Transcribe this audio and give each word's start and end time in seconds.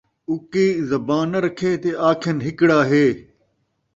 اُکی 0.29 0.65
زبان 0.89 1.25
ناں 1.31 1.41
رکھے 1.45 1.71
تاں 1.81 1.95
آکھن 2.09 2.37
ہکڑا 2.45 2.79
ہے 2.91 3.05